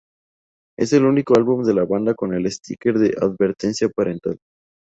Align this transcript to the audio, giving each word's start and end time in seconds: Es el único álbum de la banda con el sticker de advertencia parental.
Es 0.79 0.93
el 0.93 1.05
único 1.05 1.35
álbum 1.37 1.63
de 1.63 1.75
la 1.75 1.85
banda 1.85 2.15
con 2.15 2.33
el 2.33 2.51
sticker 2.51 2.97
de 2.97 3.15
advertencia 3.21 3.87
parental. 3.87 4.39